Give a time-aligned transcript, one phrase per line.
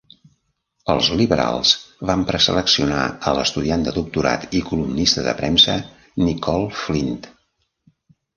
[0.91, 1.73] Els Liberals
[2.09, 5.77] van preseleccionar a l'estudiant de doctorat i columnista de premsa
[6.25, 7.23] Nicolle Flint.